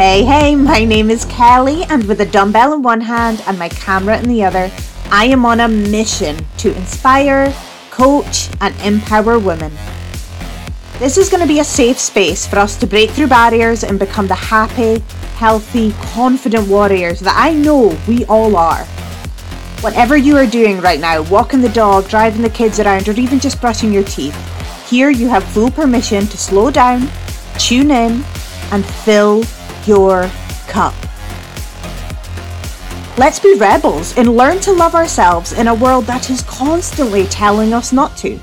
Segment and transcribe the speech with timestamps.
[0.00, 3.68] Hey, hey, my name is Kelly, and with a dumbbell in one hand and my
[3.68, 4.72] camera in the other,
[5.10, 7.54] I am on a mission to inspire,
[7.90, 9.70] coach, and empower women.
[10.98, 13.98] This is going to be a safe space for us to break through barriers and
[13.98, 15.04] become the happy,
[15.34, 18.86] healthy, confident warriors that I know we all are.
[19.82, 23.38] Whatever you are doing right now, walking the dog, driving the kids around, or even
[23.38, 27.06] just brushing your teeth, here you have full permission to slow down,
[27.58, 28.24] tune in,
[28.72, 29.44] and fill
[29.90, 30.30] your
[30.68, 30.94] cup.
[33.18, 37.72] Let's be rebels and learn to love ourselves in a world that is constantly telling
[37.72, 38.38] us not to.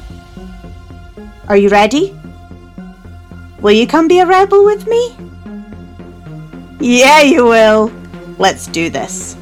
[1.48, 2.14] Are you ready?
[3.62, 5.16] Will you come be a rebel with me?
[6.82, 7.94] Yeah, you will.
[8.38, 9.38] Let's do this.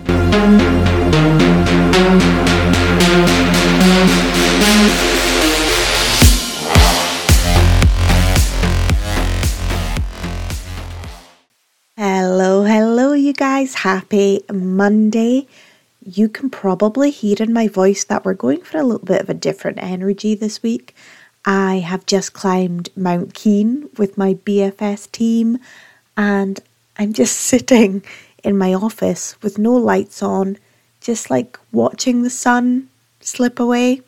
[13.56, 13.76] Guys.
[13.76, 15.48] Happy Monday.
[16.06, 19.30] You can probably hear in my voice that we're going for a little bit of
[19.30, 20.94] a different energy this week.
[21.46, 25.58] I have just climbed Mount Keene with my BFS team,
[26.18, 26.60] and
[27.00, 28.04] I'm just sitting
[28.44, 30.58] in my office with no lights on,
[31.00, 32.90] just like watching the sun
[33.22, 34.02] slip away.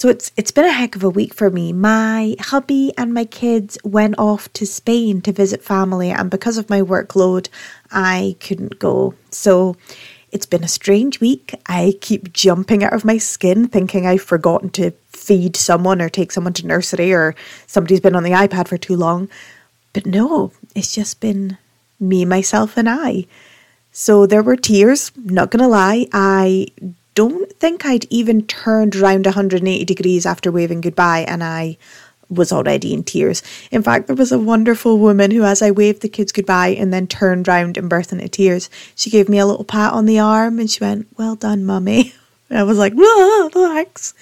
[0.00, 1.74] So it's it's been a heck of a week for me.
[1.74, 6.70] My hubby and my kids went off to Spain to visit family and because of
[6.70, 7.50] my workload
[7.92, 9.12] I couldn't go.
[9.30, 9.76] So
[10.32, 11.54] it's been a strange week.
[11.66, 16.32] I keep jumping out of my skin thinking I've forgotten to feed someone or take
[16.32, 17.34] someone to nursery or
[17.66, 19.28] somebody's been on the iPad for too long.
[19.92, 21.58] But no, it's just been
[21.98, 23.26] me, myself, and I.
[23.92, 26.06] So there were tears, not gonna lie.
[26.10, 26.68] I
[27.14, 31.76] don't think I'd even turned around 180 degrees after waving goodbye, and I
[32.30, 33.42] was already in tears.
[33.70, 36.92] In fact, there was a wonderful woman who, as I waved the kids goodbye and
[36.92, 40.20] then turned round and burst into tears, she gave me a little pat on the
[40.20, 42.14] arm and she went, Well done, mummy.
[42.50, 42.94] I was like,
[43.52, 44.14] Thanks.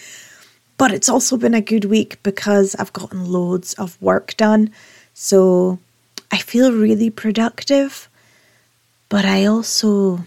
[0.79, 4.73] But it's also been a good week because I've gotten loads of work done.
[5.13, 5.79] So
[6.31, 8.09] I feel really productive.
[9.09, 10.21] But I also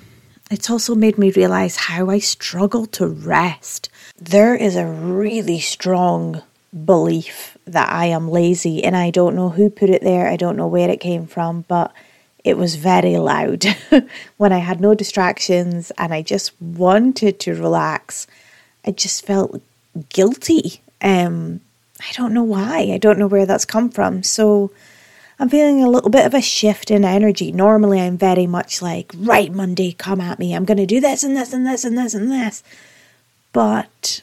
[0.51, 3.89] it's also made me realize how I struggle to rest.
[4.19, 6.41] There is a really strong
[6.85, 10.57] belief that I am lazy, and I don't know who put it there, I don't
[10.57, 11.94] know where it came from, but
[12.44, 13.66] it was very loud
[14.38, 18.25] when I had no distractions and I just wanted to relax.
[18.85, 19.61] I just felt
[20.09, 20.81] guilty.
[21.01, 21.61] Um,
[22.00, 22.90] I don't know why.
[22.94, 24.23] I don't know where that's come from.
[24.23, 24.72] So
[25.41, 27.52] I'm feeling a little bit of a shift in energy.
[27.52, 30.53] Normally, I'm very much like, right, Monday, come at me.
[30.53, 32.62] I'm going to do this and this and this and this and this.
[33.52, 34.22] But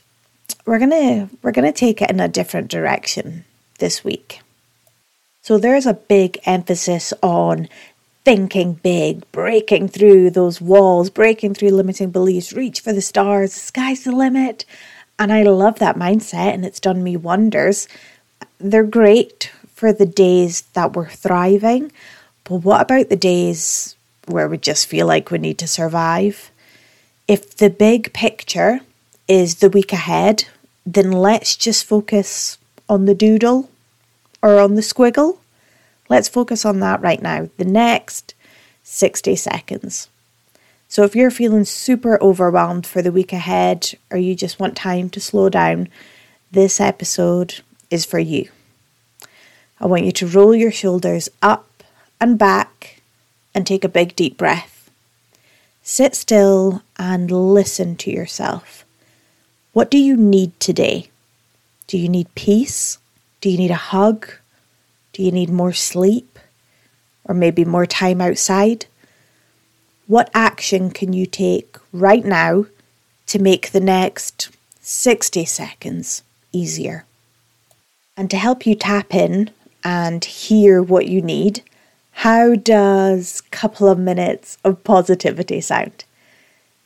[0.65, 3.45] we're going to we're going to take it in a different direction
[3.81, 4.43] this week.
[5.43, 7.69] So there's a big emphasis on
[8.25, 13.59] thinking big, breaking through those walls, breaking through limiting beliefs, reach for the stars, the
[13.59, 14.65] sky's the limit.
[15.19, 17.89] And I love that mindset and it's done me wonders.
[18.61, 21.93] They're great for the days that we're thriving,
[22.43, 23.95] but what about the days
[24.27, 26.51] where we just feel like we need to survive?
[27.29, 28.81] If the big picture
[29.29, 30.47] is the week ahead,
[30.85, 33.71] then let's just focus on the doodle
[34.43, 35.39] or on the squiggle.
[36.09, 38.35] Let's focus on that right now, the next
[38.83, 40.09] 60 seconds.
[40.89, 45.09] So, if you're feeling super overwhelmed for the week ahead or you just want time
[45.11, 45.89] to slow down,
[46.51, 48.49] this episode is for you.
[49.81, 51.85] I want you to roll your shoulders up
[52.21, 53.01] and back
[53.55, 54.91] and take a big deep breath.
[55.83, 58.85] Sit still and listen to yourself.
[59.73, 61.11] What do you need today?
[61.87, 62.99] Do you need peace?
[63.41, 64.29] Do you need a hug?
[65.13, 66.39] Do you need more sleep?
[67.25, 68.87] Or maybe more time outside?
[70.07, 72.67] What action can you take right now
[73.27, 74.51] to make the next
[74.81, 76.23] 60 seconds
[76.53, 77.05] easier?
[78.17, 79.51] And to help you tap in
[79.89, 81.63] and hear what you need,
[82.11, 86.05] how does a couple of minutes of positivity sound?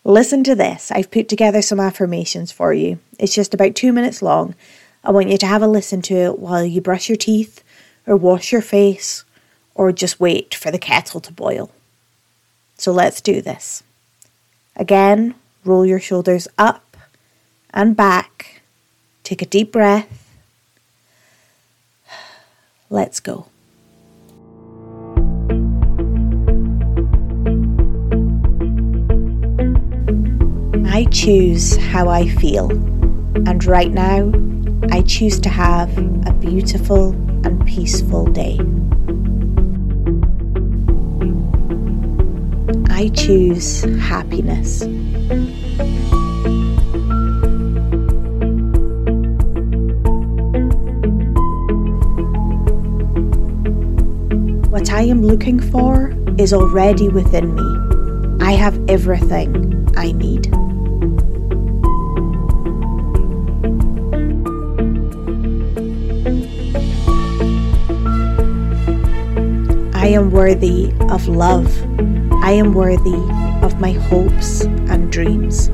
[0.05, 0.93] Listen to this.
[0.93, 3.01] I've put together some affirmations for you.
[3.19, 4.55] It's just about two minutes long.
[5.03, 7.65] I want you to have a listen to it while you brush your teeth,
[8.07, 9.25] or wash your face,
[9.75, 11.73] or just wait for the kettle to boil.
[12.79, 13.83] So let's do this.
[14.77, 15.35] Again,
[15.65, 16.97] roll your shoulders up
[17.75, 18.63] and back.
[19.25, 20.22] Take a deep breath
[22.93, 23.47] Let's go.
[30.85, 32.71] I choose how I feel,
[33.49, 34.31] and right now,
[34.91, 35.97] I choose to have
[36.27, 37.13] a beautiful
[37.47, 38.59] and peaceful day.
[42.91, 44.83] I choose happiness.
[55.03, 58.39] I am looking for is already within me.
[58.41, 60.47] I have everything I need.
[69.93, 71.67] I am worthy of love.
[72.45, 73.21] I am worthy
[73.67, 75.69] of my hopes and dreams.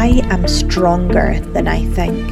[0.00, 2.22] I am stronger than I think.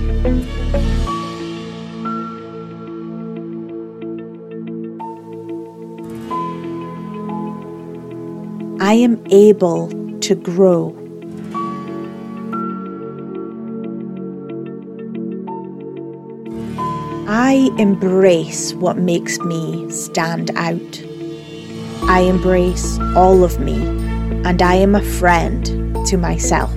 [8.80, 9.88] I am able
[10.20, 10.94] to grow.
[17.26, 21.02] I embrace what makes me stand out.
[22.04, 23.82] I embrace all of me,
[24.44, 25.66] and I am a friend
[26.06, 26.72] to myself.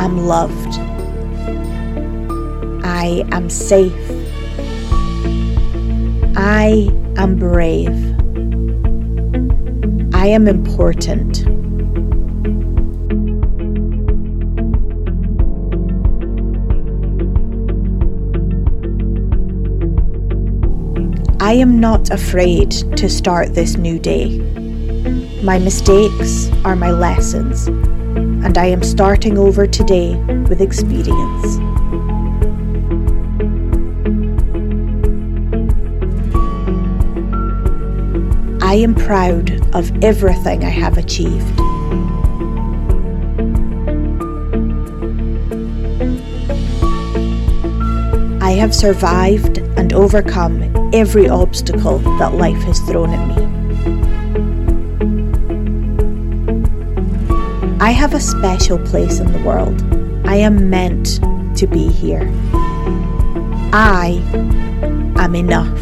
[0.00, 0.78] I am loved.
[2.82, 3.92] I am safe.
[6.38, 6.88] I
[7.18, 7.94] am brave.
[10.14, 11.44] I am important.
[21.42, 24.38] I am not afraid to start this new day.
[25.42, 27.68] My mistakes are my lessons
[28.16, 30.14] and I am starting over today
[30.48, 31.58] with experience.
[38.62, 41.60] I am proud of everything I have achieved.
[48.40, 53.49] I have survived and overcome every obstacle that life has thrown at me.
[57.82, 59.80] I have a special place in the world.
[60.28, 61.18] I am meant
[61.56, 62.30] to be here.
[63.72, 64.20] I
[65.16, 65.80] am enough.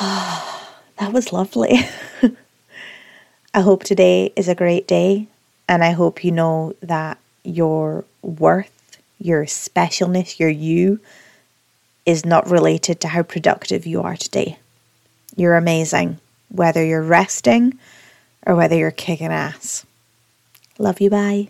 [0.98, 1.80] that was lovely.
[3.52, 5.28] I hope today is a great day,
[5.68, 11.00] and I hope you know that your worth, your specialness, your you
[12.06, 14.58] is not related to how productive you are today.
[15.36, 17.78] You're amazing, whether you're resting
[18.46, 19.84] or whether you're kicking ass.
[20.78, 21.48] Love you, bye.